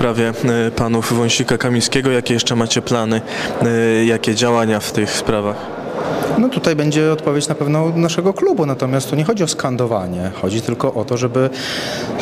[0.00, 2.10] sprawie e, panów Wąsika Kamińskiego.
[2.10, 3.20] Jakie jeszcze macie plany?
[3.62, 5.79] E, Jakie działania w tych sprawach?
[6.38, 10.62] No tutaj będzie odpowiedź na pewno naszego klubu, natomiast tu nie chodzi o skandowanie, chodzi
[10.62, 11.50] tylko o to, żeby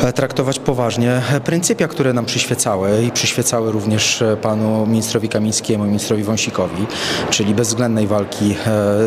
[0.01, 5.83] e, traktować poważnie e, pryncypia, które nam przyświecały i przyświecały również e, panu ministrowi Kamińskiemu
[5.83, 6.85] i ministrowi Wąsikowi,
[7.29, 8.55] czyli bezwzględnej walki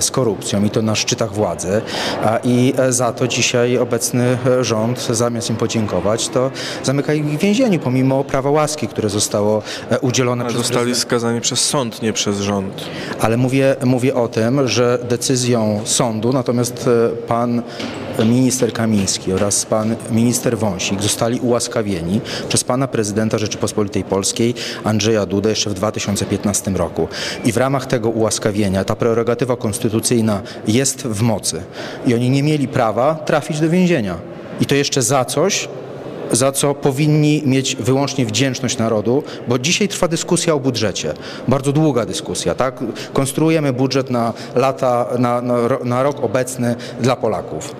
[0.00, 1.82] z korupcją i to na szczytach władzy.
[2.44, 6.50] I za to dzisiaj obecny rząd, zamiast im podziękować, to
[6.82, 9.62] zamyka ich w więzieniu, pomimo prawa łaski, które zostało
[10.00, 12.84] udzielone Ale przez Zostali skazani przez sąd, nie przez rząd.
[13.20, 17.62] ale mówię, mówię o tym, że decyzją sądu, natomiast e, pan
[18.18, 25.48] minister Kamiński oraz pan minister Wąsik zostali ułaskawieni przez pana prezydenta Rzeczypospolitej Polskiej Andrzeja Dudę
[25.50, 27.08] jeszcze w 2015 roku.
[27.44, 31.62] I w ramach tego ułaskawienia ta prerogatywa konstytucyjna jest w mocy.
[32.06, 34.16] I oni nie mieli prawa trafić do więzienia.
[34.60, 35.68] I to jeszcze za coś,
[36.32, 41.14] za co powinni mieć wyłącznie wdzięczność narodu, bo dzisiaj trwa dyskusja o budżecie.
[41.48, 42.80] Bardzo długa dyskusja, tak?
[43.12, 47.74] Konstruujemy budżet na lata, na, na, na rok obecny dla Polaków.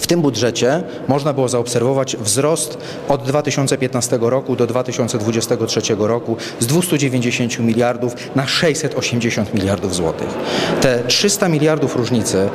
[0.00, 7.58] W tym budżecie można było zaobserwować wzrost od 2015 roku do 2023 roku z 290
[7.58, 10.28] miliardów na 680 miliardów złotych.
[10.80, 12.48] Te 300 miliardów różnicy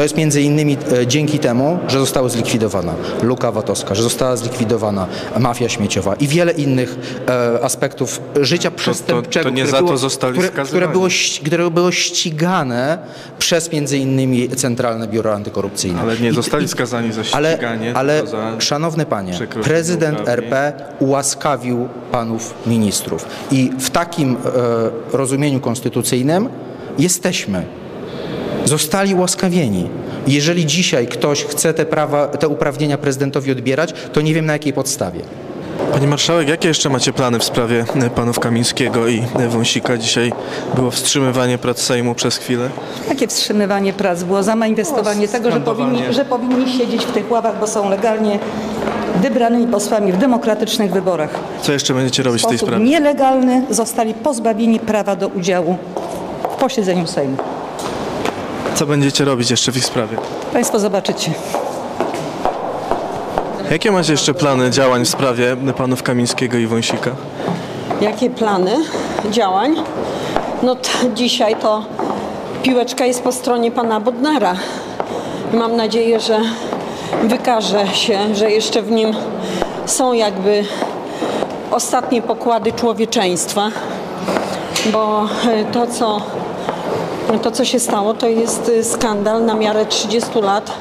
[0.00, 5.06] to jest między innymi e, dzięki temu, że została zlikwidowana luka VAT-owska, że została zlikwidowana
[5.38, 6.96] mafia śmieciowa i wiele innych
[7.28, 11.06] e, aspektów życia przestępczego, to nie które za to było, zostali które, które, było,
[11.46, 12.98] które było ścigane
[13.38, 16.00] przez między innymi Centralne Biuro Antykorupcyjne.
[16.00, 18.22] Ale nie zostali i- skazani za ściganie, ale
[18.58, 20.28] szanowny panie, prezydent.
[20.28, 24.36] RP ułaskawił panów ministrów i w takim
[25.12, 26.48] e, rozumieniu konstytucyjnym
[26.98, 27.79] jesteśmy.
[28.70, 29.88] Zostali ułaskawieni.
[30.26, 34.72] Jeżeli dzisiaj ktoś chce te, prawa, te uprawnienia prezydentowi odbierać, to nie wiem na jakiej
[34.72, 35.20] podstawie.
[35.92, 37.84] Pani marszałek, jakie jeszcze macie plany w sprawie
[38.14, 39.98] panów Kamińskiego i Wąsika?
[39.98, 40.32] Dzisiaj
[40.74, 42.68] było wstrzymywanie prac Sejmu przez chwilę.
[43.08, 44.42] Jakie wstrzymywanie prac było?
[44.42, 48.38] Zamanifestowanie tego, że powinni, że powinni siedzieć w tych ławach, bo są legalnie
[49.22, 51.30] wybranymi posłami w demokratycznych wyborach.
[51.62, 52.90] Co jeszcze będziecie robić W w tej sposób sprawie?
[52.90, 55.76] nielegalny zostali pozbawieni prawa do udziału
[56.52, 57.36] w posiedzeniu Sejmu.
[58.80, 60.16] Co będziecie robić jeszcze w ich sprawie?
[60.52, 61.32] Państwo zobaczycie.
[63.70, 67.10] Jakie macie jeszcze plany działań w sprawie panów Kamińskiego i Wąsika?
[68.00, 68.76] Jakie plany
[69.30, 69.76] działań?
[70.62, 70.76] No
[71.14, 71.84] dzisiaj to
[72.62, 74.54] piłeczka jest po stronie pana Bodnara.
[75.52, 76.40] Mam nadzieję, że
[77.22, 79.14] wykaże się, że jeszcze w nim
[79.86, 80.64] są jakby
[81.70, 83.70] ostatnie pokłady człowieczeństwa,
[84.92, 86.20] bo e, to co,
[87.38, 90.72] to, co się stało, to jest e, skandal na miarę 30 lat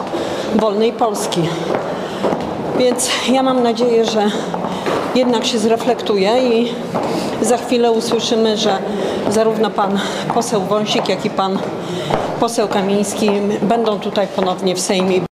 [0.56, 1.42] wolnej Polski.
[2.78, 4.32] Więc ja mam nadzieję, że
[5.16, 6.74] jednak się zreflektuje i
[7.42, 8.78] za chwilę usłyszymy, że
[9.30, 10.00] zarówno pan
[10.34, 11.58] poseł Wąsik, jak i pan
[12.40, 13.30] poseł Kamiński
[13.62, 15.29] będą tutaj ponownie w Sejmie.